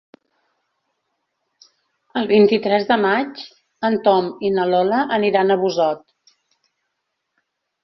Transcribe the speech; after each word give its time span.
El 2.21 2.25
vint-i-tres 2.31 2.87
de 2.93 2.97
maig 3.03 3.43
en 3.91 3.99
Tom 4.09 4.33
i 4.49 4.53
na 4.57 4.67
Lola 4.73 5.05
aniran 5.21 5.59
a 5.59 5.61
Busot. 5.67 6.05